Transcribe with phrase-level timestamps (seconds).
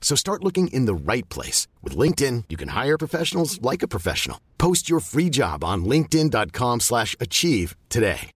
[0.00, 1.68] So start looking in the right place.
[1.82, 4.40] With LinkedIn, you can hire professionals like a professional.
[4.58, 8.32] Post your free job on linkedin.com slash achieve today.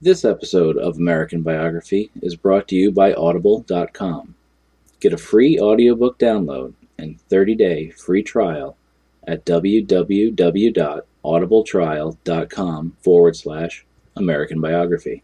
[0.00, 4.34] This episode of American Biography is brought to you by Audible.com.
[5.00, 8.76] Get a free audiobook download and 30-day free trial
[9.26, 9.44] at
[11.26, 15.22] www.audibletrial.com forward slash American Biography.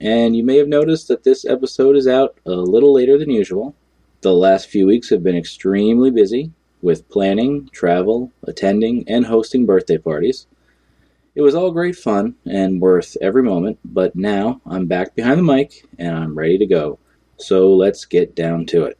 [0.00, 3.76] and you may have noticed that this episode is out a little later than usual.
[4.22, 6.50] The last few weeks have been extremely busy
[6.82, 10.48] with planning, travel, attending, and hosting birthday parties.
[11.34, 15.42] It was all great fun and worth every moment, but now I'm back behind the
[15.42, 17.00] mic and I'm ready to go.
[17.38, 18.96] So let's get down to it.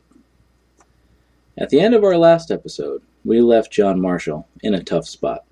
[1.56, 5.44] At the end of our last episode, we left John Marshall in a tough spot.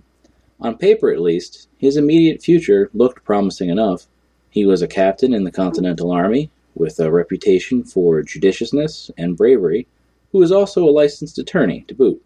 [0.60, 4.08] On paper, at least, his immediate future looked promising enough.
[4.50, 9.86] He was a captain in the Continental Army with a reputation for judiciousness and bravery,
[10.32, 12.20] who was also a licensed attorney to boot.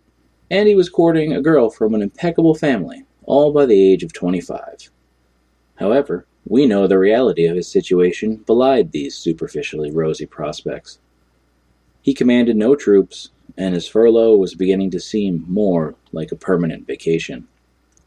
[0.50, 4.12] And he was courting a girl from an impeccable family all by the age of
[4.12, 4.90] 25.
[5.76, 11.00] However, we know the reality of his situation belied these superficially rosy prospects.
[12.02, 16.86] He commanded no troops, and his furlough was beginning to seem more like a permanent
[16.86, 17.48] vacation.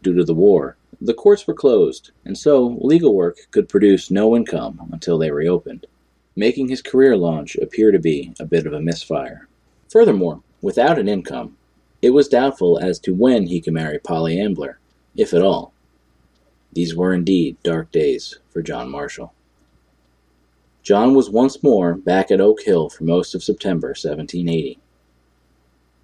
[0.01, 4.35] Due to the war, the courts were closed, and so legal work could produce no
[4.35, 5.85] income until they reopened,
[6.35, 9.49] making his career launch appear to be a bit of a misfire.
[9.89, 11.57] Furthermore, without an income,
[12.01, 14.78] it was doubtful as to when he could marry Polly Ambler,
[15.15, 15.73] if at all.
[16.71, 19.33] These were indeed dark days for John Marshall.
[20.83, 24.79] John was once more back at Oak Hill for most of September 1780.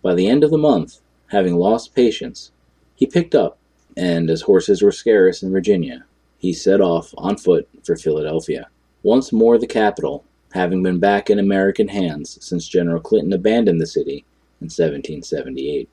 [0.02, 2.52] By the end of the month, having lost patience,
[2.96, 3.58] he picked up,
[3.98, 6.06] and as horses were scarce in Virginia,
[6.38, 8.68] he set off on foot for Philadelphia,
[9.02, 10.24] once more the capital,
[10.54, 14.26] having been back in American hands since General Clinton abandoned the city
[14.62, 15.90] in 1778.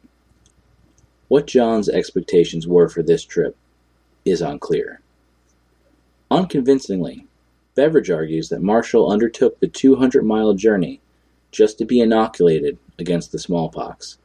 [1.32, 3.56] What John's expectations were for this trip
[4.22, 5.00] is unclear.
[6.30, 7.26] Unconvincingly,
[7.74, 11.00] Beveridge argues that Marshall undertook the 200 mile journey
[11.50, 14.18] just to be inoculated against the smallpox,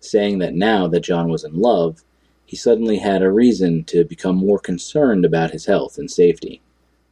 [0.00, 2.02] saying that now that John was in love,
[2.46, 6.62] he suddenly had a reason to become more concerned about his health and safety.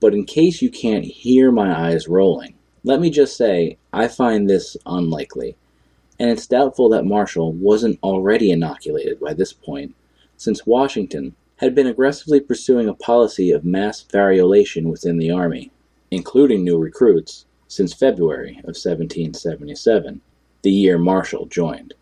[0.00, 2.54] But in case you can't hear my eyes rolling,
[2.84, 5.56] let me just say I find this unlikely,
[6.22, 9.92] and it's doubtful that Marshall wasn't already inoculated by this point,
[10.36, 15.72] since Washington had been aggressively pursuing a policy of mass variolation within the Army,
[16.12, 20.20] including new recruits, since February of 1777,
[20.62, 21.92] the year Marshall joined.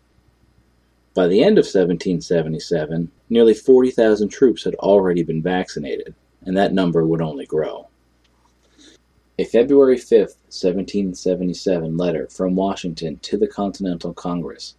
[1.15, 6.13] By the end of 1777, nearly 40,000 troops had already been vaccinated,
[6.45, 7.87] and that number would only grow.
[9.41, 14.75] A February 5, 1777 letter from Washington to the Continental Congress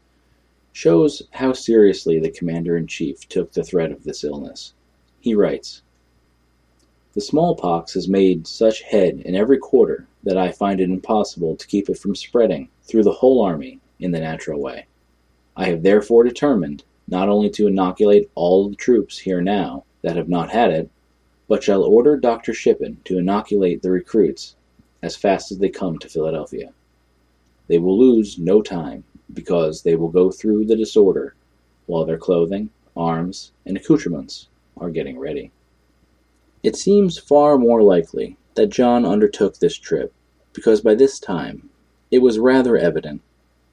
[0.72, 4.72] shows how seriously the commander in chief took the threat of this illness.
[5.18, 5.82] He writes
[7.14, 11.66] The smallpox has made such head in every quarter that I find it impossible to
[11.66, 14.86] keep it from spreading through the whole army in the natural way.
[15.56, 20.28] I have therefore determined not only to inoculate all the troops here now that have
[20.28, 20.88] not had it,
[21.48, 22.54] but shall order Dr.
[22.54, 24.56] Shippen to inoculate the recruits
[25.02, 26.72] as fast as they come to Philadelphia.
[27.68, 31.34] They will lose no time, because they will go through the disorder
[31.86, 35.50] while their clothing, arms, and accoutrements are getting ready.
[36.62, 40.12] It seems far more likely that John undertook this trip
[40.52, 41.70] because by this time
[42.10, 43.22] it was rather evident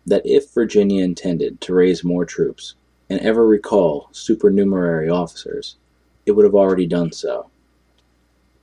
[0.05, 2.75] that if Virginia intended to raise more troops
[3.09, 5.75] and ever recall supernumerary officers,
[6.25, 7.49] it would have already done so.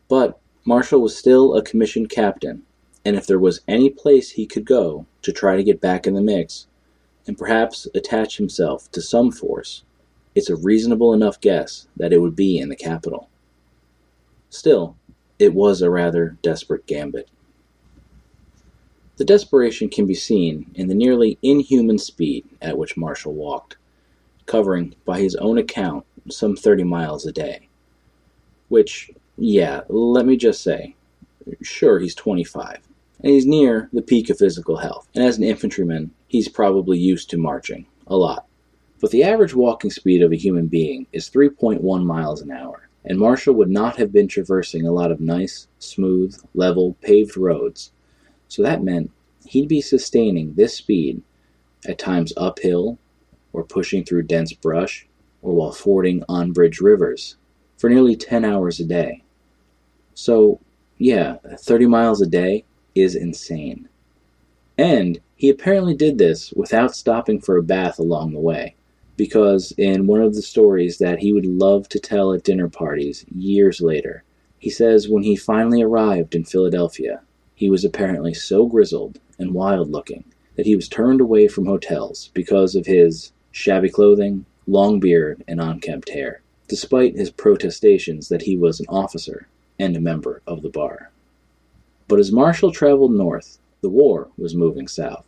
[0.09, 2.63] But Marshall was still a commissioned captain,
[3.05, 6.15] and if there was any place he could go to try to get back in
[6.15, 6.67] the mix,
[7.27, 9.83] and perhaps attach himself to some force,
[10.35, 13.29] it's a reasonable enough guess that it would be in the capital.
[14.51, 14.97] Still,
[15.39, 17.29] it was a rather desperate gambit.
[19.17, 23.77] The desperation can be seen in the nearly inhuman speed at which Marshall walked,
[24.45, 27.69] covering, by his own account, some 30 miles a day.
[28.69, 30.95] Which, yeah, let me just say,
[31.63, 32.79] sure, he's 25,
[33.23, 37.31] and he's near the peak of physical health, and as an infantryman, he's probably used
[37.31, 38.47] to marching, a lot.
[39.01, 43.19] But the average walking speed of a human being is 3.1 miles an hour, and
[43.19, 47.91] Marshall would not have been traversing a lot of nice, smooth, level, paved roads
[48.49, 49.11] so that meant
[49.47, 51.23] he'd be sustaining this speed
[51.87, 52.99] at times uphill
[53.53, 55.07] or pushing through dense brush
[55.43, 57.37] or while fording on-bridge rivers
[57.77, 59.23] for nearly 10 hours a day.
[60.19, 60.61] So,
[60.97, 62.65] yeah, 30 miles a day
[62.95, 63.87] is insane.
[64.79, 68.77] And he apparently did this without stopping for a bath along the way,
[69.19, 73.27] because in one of the stories that he would love to tell at dinner parties
[73.31, 74.25] years later,
[74.59, 77.21] he says when he finally arrived in Philadelphia,
[77.55, 80.25] he was apparently so grizzled and wild looking
[80.55, 85.61] that he was turned away from hotels because of his shabby clothing, long beard, and
[85.61, 89.47] unkempt hair, despite his protestations that he was an officer
[89.79, 91.11] and a member of the bar.
[92.09, 95.27] But as Marshall traveled north, the war was moving south.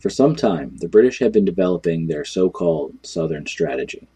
[0.00, 4.08] For some time, the British had been developing their so called Southern strategy.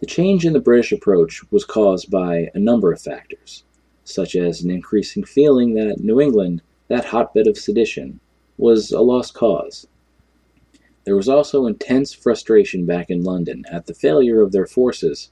[0.00, 3.64] The change in the British approach was caused by a number of factors
[4.04, 8.20] such as an increasing feeling that New England, that hotbed of sedition,
[8.58, 9.86] was a lost cause.
[11.04, 15.30] There was also intense frustration back in London at the failure of their forces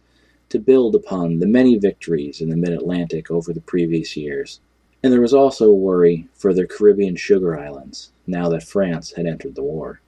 [0.53, 4.61] to build upon the many victories in the mid Atlantic over the previous years,
[5.03, 9.55] and there was also worry for their Caribbean sugar islands now that France had entered
[9.55, 10.03] the war.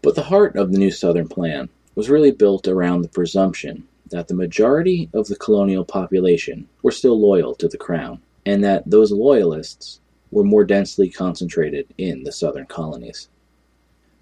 [0.00, 4.28] But the heart of the new Southern plan was really built around the presumption that
[4.28, 9.12] the majority of the colonial population were still loyal to the crown, and that those
[9.12, 10.00] loyalists
[10.30, 13.28] were more densely concentrated in the southern colonies.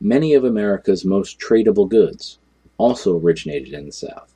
[0.00, 2.40] Many of America's most tradable goods
[2.78, 4.32] also originated in the South.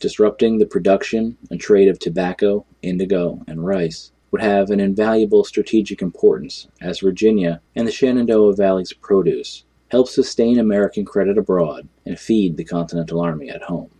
[0.00, 6.02] Disrupting the production and trade of tobacco, indigo, and rice would have an invaluable strategic
[6.02, 12.56] importance as Virginia and the Shenandoah Valley's produce helped sustain American credit abroad and feed
[12.56, 13.90] the Continental Army at home.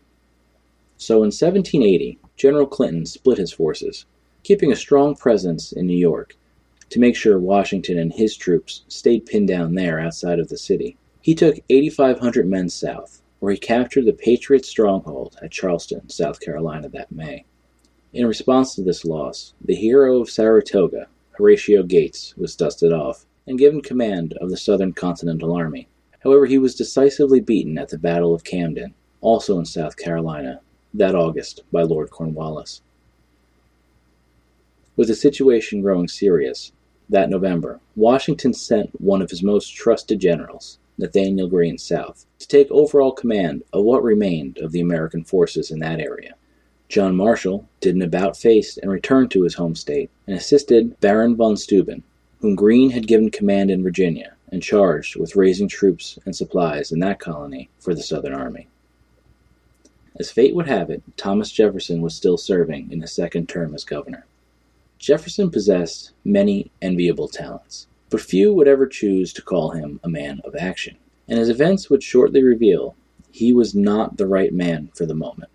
[0.96, 4.06] So in 1780, General Clinton split his forces,
[4.42, 6.36] keeping a strong presence in New York
[6.90, 10.96] to make sure Washington and his troops stayed pinned down there outside of the city.
[11.20, 16.88] He took 8,500 men south, where he captured the Patriot stronghold at Charleston, South Carolina
[16.88, 17.44] that May.
[18.14, 23.58] In response to this loss, the hero of Saratoga, Horatio Gates, was dusted off and
[23.58, 25.88] given command of the Southern Continental Army.
[26.20, 30.62] However, he was decisively beaten at the Battle of Camden, also in South Carolina,
[30.94, 32.80] that August by Lord Cornwallis.
[34.96, 36.72] With the situation growing serious,
[37.10, 42.70] that November, Washington sent one of his most trusted generals, Nathanael Greene, south to take
[42.70, 46.34] overall command of what remained of the American forces in that area.
[46.88, 51.34] John Marshall did an about face and returned to his home state and assisted Baron
[51.34, 52.02] von Steuben,
[52.40, 57.00] whom Greene had given command in Virginia and charged with raising troops and supplies in
[57.00, 58.68] that colony for the Southern Army.
[60.16, 63.82] As fate would have it, Thomas Jefferson was still serving in his second term as
[63.82, 64.26] governor.
[64.98, 70.40] Jefferson possessed many enviable talents, but few would ever choose to call him a man
[70.44, 70.96] of action.
[71.28, 72.94] and as events would shortly reveal,
[73.30, 75.50] he was not the right man for the moment.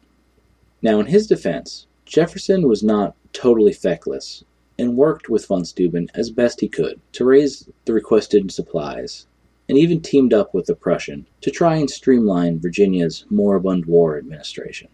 [0.81, 4.43] Now, in his defense, Jefferson was not totally feckless
[4.77, 9.27] and worked with von Steuben as best he could to raise the requested supplies,
[9.67, 14.87] and even teamed up with the Prussian to try and streamline Virginia's moribund war administration.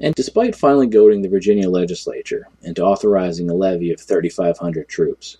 [0.00, 5.36] And despite finally goading the Virginia legislature into authorizing a levy of 3,500 troops,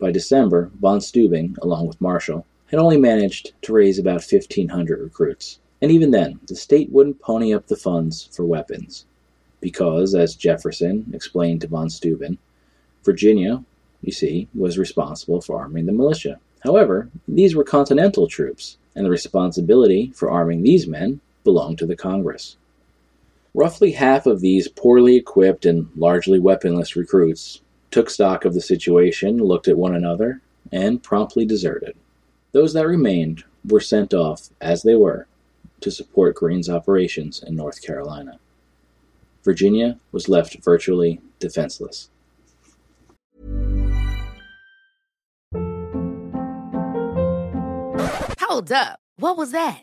[0.00, 5.58] by December, von Steuben, along with Marshall, had only managed to raise about 1,500 recruits.
[5.82, 9.06] And even then, the state wouldn't pony up the funds for weapons.
[9.60, 12.38] Because, as Jefferson explained to von Steuben,
[13.04, 13.64] Virginia,
[14.02, 16.40] you see, was responsible for arming the militia.
[16.60, 21.96] However, these were Continental troops, and the responsibility for arming these men belonged to the
[21.96, 22.56] Congress.
[23.54, 29.38] Roughly half of these poorly equipped and largely weaponless recruits took stock of the situation,
[29.38, 30.40] looked at one another,
[30.72, 31.96] and promptly deserted.
[32.52, 35.26] Those that remained were sent off, as they were,
[35.80, 38.38] to support Greene's operations in North Carolina.
[39.44, 42.10] Virginia was left virtually defenseless.
[48.40, 48.98] Hold up.
[49.16, 49.82] What was that?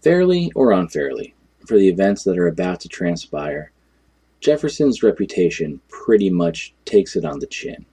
[0.00, 1.34] Fairly or unfairly,
[1.66, 3.70] for the events that are about to transpire,
[4.40, 7.84] Jefferson's reputation pretty much takes it on the chin.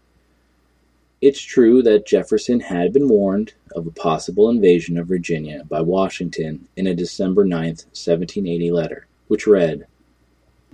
[1.19, 6.67] It's true that Jefferson had been warned of a possible invasion of Virginia by Washington
[6.77, 9.87] in a December 9, 1780 letter, which read,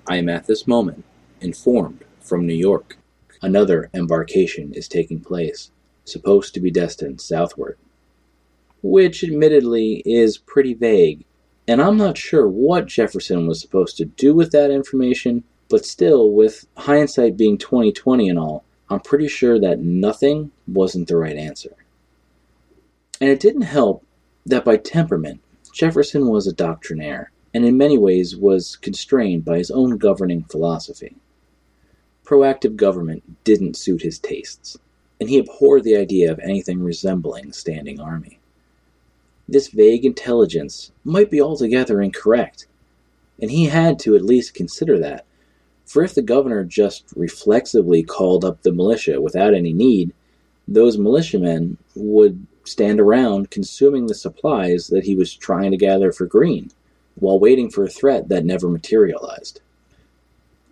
[0.05, 1.03] I am at this moment
[1.41, 2.97] informed from New York
[3.43, 5.69] another embarkation is taking place,
[6.05, 7.77] supposed to be destined southward.
[8.83, 11.25] Which admittedly is pretty vague,
[11.67, 16.31] and I'm not sure what Jefferson was supposed to do with that information, but still,
[16.31, 21.73] with hindsight being 2020 and all, I'm pretty sure that nothing wasn't the right answer.
[23.21, 24.05] And it didn't help
[24.45, 25.39] that by temperament,
[25.73, 31.15] Jefferson was a doctrinaire, and in many ways was constrained by his own governing philosophy.
[32.25, 34.77] Proactive government didn't suit his tastes,
[35.19, 38.39] and he abhorred the idea of anything resembling standing army.
[39.53, 42.65] This vague intelligence might be altogether incorrect,
[43.39, 45.27] and he had to at least consider that.
[45.85, 50.11] For if the governor just reflexively called up the militia without any need,
[50.67, 56.25] those militiamen would stand around consuming the supplies that he was trying to gather for
[56.25, 56.71] Greene,
[57.13, 59.61] while waiting for a threat that never materialized.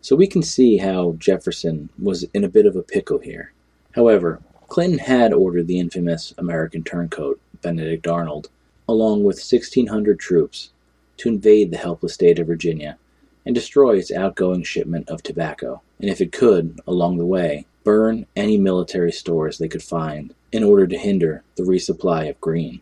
[0.02, 3.54] So we can see how Jefferson was in a bit of a pickle here.
[3.92, 8.50] However, Clinton had ordered the infamous American turncoat, Benedict Arnold,
[8.92, 10.72] along with 1,600 troops,
[11.16, 12.98] to invade the helpless state of Virginia
[13.46, 18.26] and destroy its outgoing shipment of tobacco, and if it could, along the way, burn
[18.36, 22.82] any military stores they could find in order to hinder the resupply of Greene.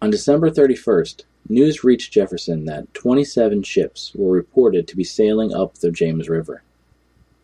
[0.00, 5.74] On December 31st, news reached Jefferson that 27 ships were reported to be sailing up
[5.74, 6.62] the James River.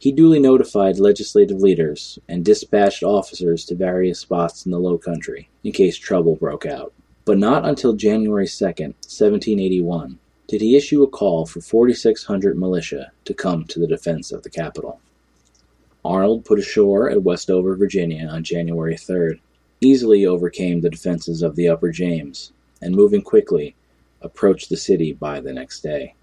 [0.05, 5.49] He duly notified legislative leaders and dispatched officers to various spots in the Low Country
[5.63, 6.93] in case trouble broke out.
[7.25, 13.33] But not until January 2, 1781, did he issue a call for 4,600 militia to
[13.33, 15.01] come to the defense of the capital.
[16.05, 19.41] Arnold put ashore at Westover, Virginia on January 3rd,
[19.81, 23.75] easily overcame the defenses of the Upper James, and moving quickly,
[24.21, 26.15] approached the city by the next day.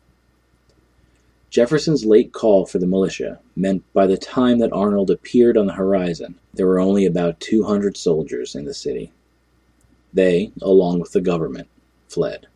[1.52, 5.74] Jefferson's late call for the militia meant by the time that Arnold appeared on the
[5.74, 9.12] horizon, there were only about 200 soldiers in the city.
[10.14, 11.68] They, along with the government,
[12.08, 12.48] fled.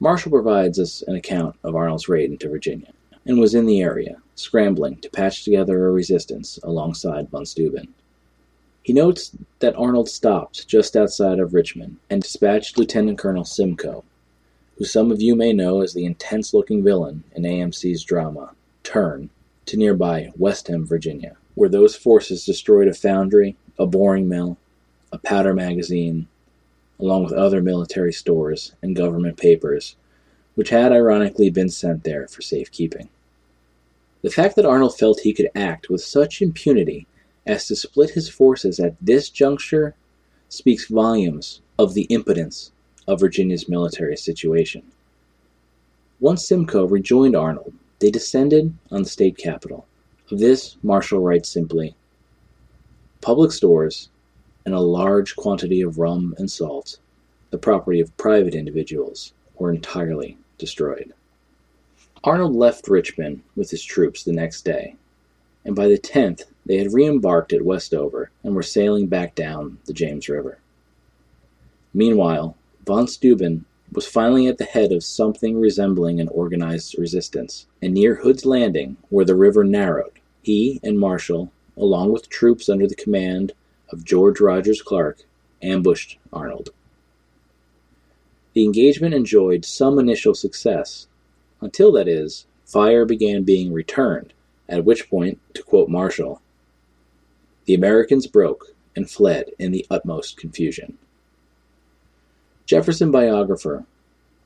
[0.00, 2.92] Marshall provides us an account of Arnold's raid into Virginia
[3.24, 7.94] and was in the area, scrambling to patch together a resistance alongside von Steuben.
[8.82, 9.30] He notes
[9.60, 14.02] that Arnold stopped just outside of Richmond and dispatched Lieutenant Colonel Simcoe,
[14.80, 19.28] who some of you may know as the intense looking villain in AMC's drama, Turn,
[19.66, 24.56] to nearby Westham, Virginia, where those forces destroyed a foundry, a boring mill,
[25.12, 26.28] a powder magazine,
[26.98, 29.96] along with other military stores and government papers,
[30.54, 33.10] which had ironically been sent there for safekeeping.
[34.22, 37.06] The fact that Arnold felt he could act with such impunity
[37.44, 39.94] as to split his forces at this juncture
[40.48, 42.72] speaks volumes of the impotence
[43.10, 44.82] of Virginia's military situation.
[46.20, 49.84] Once Simcoe rejoined Arnold, they descended on the state capital.
[50.30, 51.96] Of this, Marshall writes simply
[53.20, 54.10] Public stores
[54.64, 56.98] and a large quantity of rum and salt,
[57.50, 61.12] the property of private individuals, were entirely destroyed.
[62.22, 64.94] Arnold left Richmond with his troops the next day,
[65.64, 69.92] and by the 10th they had re-embarked at Westover and were sailing back down the
[69.92, 70.58] James River.
[71.92, 72.56] Meanwhile,
[72.90, 78.16] von Steuben was finally at the head of something resembling an organized resistance, and near
[78.16, 83.52] Hood's Landing, where the river narrowed, he and Marshall, along with troops under the command
[83.92, 85.22] of George Rogers Clark,
[85.62, 86.70] ambushed Arnold.
[88.54, 91.06] The engagement enjoyed some initial success,
[91.60, 94.32] until, that is, fire began being returned,
[94.68, 96.42] at which point, to quote Marshall,
[97.66, 100.98] the Americans broke and fled in the utmost confusion.
[102.70, 103.84] Jefferson biographer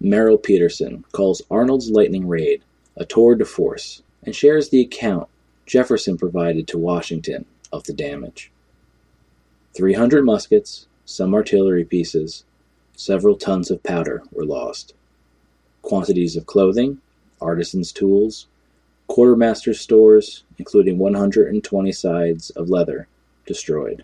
[0.00, 2.62] Merrill Peterson calls Arnold's lightning raid
[2.96, 5.28] a tour de force and shares the account
[5.66, 8.50] Jefferson provided to Washington of the damage.
[9.74, 12.44] 300 muskets, some artillery pieces,
[12.96, 14.94] several tons of powder were lost.
[15.82, 17.02] Quantities of clothing,
[17.42, 18.46] artisans' tools,
[19.06, 23.06] quartermaster's stores, including 120 sides of leather,
[23.44, 24.02] destroyed.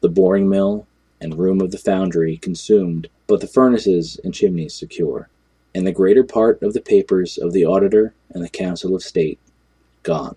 [0.00, 0.88] The boring mill
[1.20, 5.28] and room of the foundry consumed, but the furnaces and chimneys secure.
[5.72, 9.38] And the greater part of the papers of the auditor and the council of state
[10.02, 10.34] gone.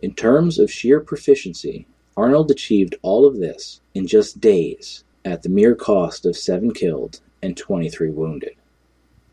[0.00, 5.48] In terms of sheer proficiency, Arnold achieved all of this in just days at the
[5.48, 8.54] mere cost of seven killed and 23 wounded.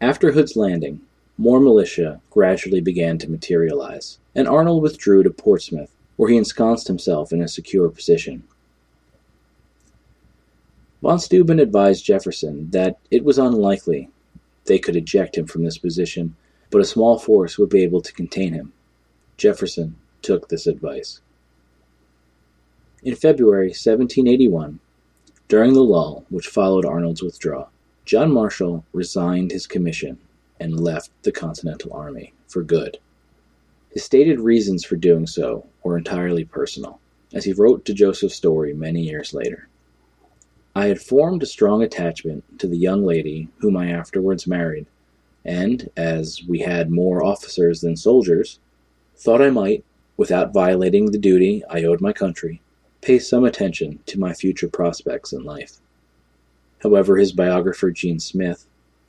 [0.02, 1.00] After Hood's landing,
[1.38, 7.32] more militia gradually began to materialize, and Arnold withdrew to Portsmouth, where he ensconced himself
[7.32, 8.42] in a secure position.
[11.04, 14.10] Von Steuben advised Jefferson that it was unlikely
[14.64, 16.38] they could eject him from this position,
[16.70, 18.72] but a small force would be able to contain him.
[19.36, 21.20] Jefferson took this advice.
[23.04, 24.80] In February 1781,
[25.50, 27.70] during the lull which followed Arnold's withdrawal,
[28.06, 30.20] John Marshall resigned his commission
[30.58, 32.98] and left the Continental Army for good.
[33.90, 37.02] His stated reasons for doing so were entirely personal,
[37.34, 39.68] as he wrote to Joseph Story many years later.
[40.76, 44.88] I had formed a strong attachment to the young lady whom I afterwards married,
[45.46, 48.60] and, as we had more officers than soldiers,
[49.16, 49.84] thought I might,
[50.18, 52.60] without violating the duty I owed my country,
[53.02, 55.78] pay some attention to my future prospects in life.
[56.80, 58.66] However, his biographer Jean Smith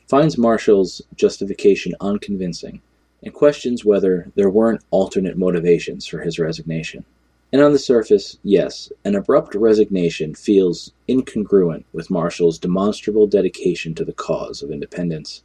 [0.07, 2.83] finds Marshall's justification unconvincing
[3.22, 7.07] and questions whether there weren't alternate motivations for his resignation.
[7.55, 14.05] And on the surface, yes, an abrupt resignation feels incongruent with Marshall's demonstrable dedication to
[14.05, 15.45] the cause of independence.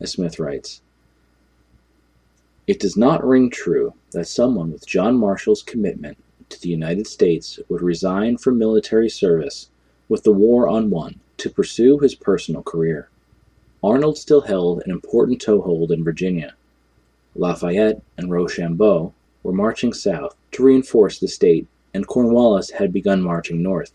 [0.00, 0.82] As Smith writes,
[2.66, 7.60] it does not ring true that someone with John Marshall's commitment to the United States
[7.68, 9.70] would resign from military service
[10.08, 13.08] with the war on one to pursue his personal career.
[13.84, 16.54] Arnold still held an important toehold in Virginia.
[17.36, 19.14] Lafayette and Rochambeau
[19.46, 23.92] were marching south to reinforce the state, and Cornwallis had begun marching north.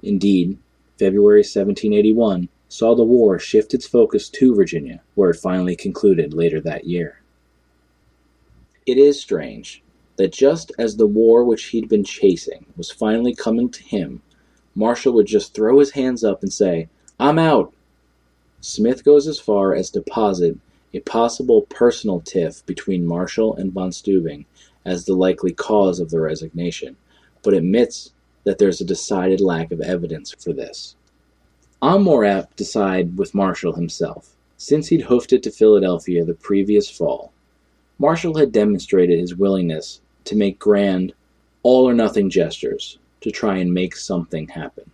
[0.00, 0.58] Indeed,
[0.96, 6.60] February 1781 saw the war shift its focus to Virginia, where it finally concluded later
[6.60, 7.20] that year.
[8.86, 9.82] It is strange
[10.18, 14.22] that just as the war which he'd been chasing was finally coming to him,
[14.76, 16.88] Marshall would just throw his hands up and say,
[17.18, 17.74] I'm out.
[18.60, 20.58] Smith goes as far as to posit
[20.94, 24.44] a possible personal tiff between Marshall and von Steuben
[24.84, 26.96] as the likely cause of the resignation,
[27.42, 28.12] but admits
[28.44, 30.96] that there's a decided lack of evidence for this.
[31.80, 36.34] I'm more apt to side with Marshall himself, since he'd hoofed it to Philadelphia the
[36.34, 37.32] previous fall.
[37.98, 41.12] Marshall had demonstrated his willingness to make grand,
[41.62, 44.90] all or nothing gestures to try and make something happen.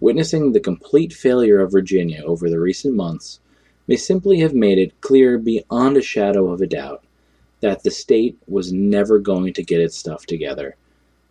[0.00, 3.40] Witnessing the complete failure of Virginia over the recent months
[3.86, 7.02] may simply have made it clear beyond a shadow of a doubt
[7.60, 10.76] that the state was never going to get its stuff together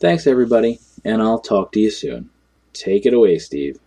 [0.00, 2.30] Thanks, everybody, and I'll talk to you soon.
[2.72, 3.78] Take it away, Steve.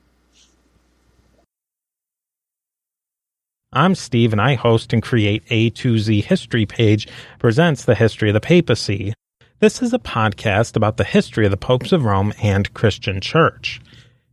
[3.78, 8.40] I'm Steve, and I host and create A2Z History Page presents the history of the
[8.40, 9.14] papacy.
[9.60, 13.80] This is a podcast about the history of the popes of Rome and Christian Church.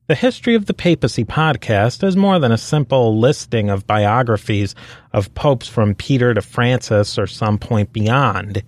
[0.07, 4.75] The History of the Papacy podcast is more than a simple listing of biographies
[5.13, 8.63] of popes from Peter to Francis or some point beyond.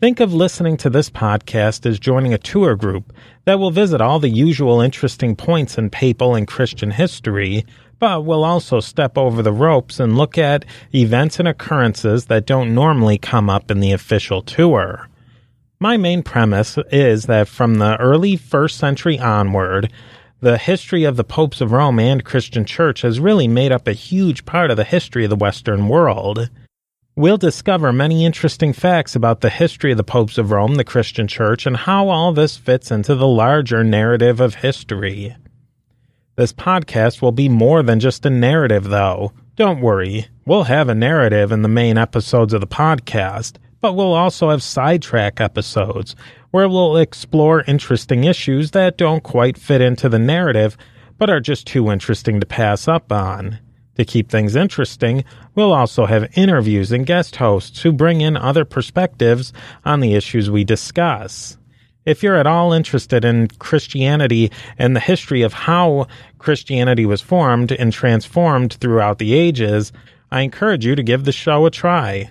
[0.00, 3.12] Think of listening to this podcast as joining a tour group
[3.46, 7.66] that will visit all the usual interesting points in papal and Christian history
[8.04, 12.74] but we'll also step over the ropes and look at events and occurrences that don't
[12.74, 15.08] normally come up in the official tour.
[15.80, 19.90] My main premise is that from the early first century onward,
[20.40, 23.94] the history of the popes of Rome and Christian Church has really made up a
[23.94, 26.50] huge part of the history of the Western world.
[27.16, 31.26] We'll discover many interesting facts about the history of the popes of Rome, the Christian
[31.26, 35.36] Church, and how all this fits into the larger narrative of history.
[36.36, 39.32] This podcast will be more than just a narrative, though.
[39.54, 44.14] Don't worry, we'll have a narrative in the main episodes of the podcast, but we'll
[44.14, 46.16] also have sidetrack episodes
[46.50, 50.76] where we'll explore interesting issues that don't quite fit into the narrative
[51.18, 53.60] but are just too interesting to pass up on.
[53.96, 55.22] To keep things interesting,
[55.54, 59.52] we'll also have interviews and guest hosts who bring in other perspectives
[59.84, 61.56] on the issues we discuss.
[62.04, 66.06] If you're at all interested in Christianity and the history of how
[66.38, 69.92] Christianity was formed and transformed throughout the ages,
[70.30, 72.30] I encourage you to give the show a try.